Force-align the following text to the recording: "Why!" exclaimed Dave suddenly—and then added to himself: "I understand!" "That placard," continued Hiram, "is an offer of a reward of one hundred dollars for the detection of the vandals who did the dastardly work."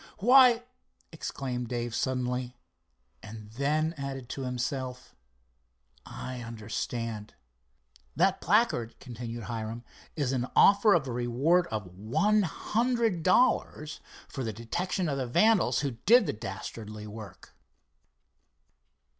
"Why!" 0.17 0.63
exclaimed 1.11 1.67
Dave 1.67 1.93
suddenly—and 1.93 3.51
then 3.51 3.93
added 3.99 4.29
to 4.29 4.41
himself: 4.45 5.13
"I 6.07 6.41
understand!" 6.41 7.35
"That 8.15 8.41
placard," 8.41 8.99
continued 8.99 9.43
Hiram, 9.43 9.83
"is 10.15 10.31
an 10.31 10.47
offer 10.55 10.95
of 10.95 11.07
a 11.07 11.11
reward 11.13 11.67
of 11.67 11.85
one 11.85 12.41
hundred 12.41 13.21
dollars 13.21 13.99
for 14.27 14.43
the 14.43 14.51
detection 14.51 15.07
of 15.07 15.19
the 15.19 15.27
vandals 15.27 15.81
who 15.81 15.91
did 16.07 16.25
the 16.25 16.33
dastardly 16.33 17.05
work." 17.05 17.55